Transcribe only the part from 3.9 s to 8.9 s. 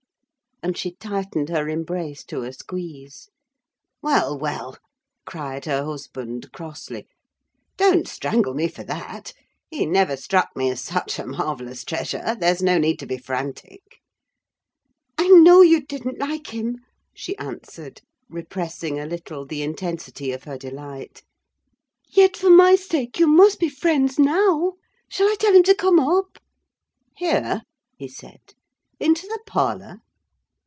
"Well, well," cried her husband, crossly, "don't strangle me for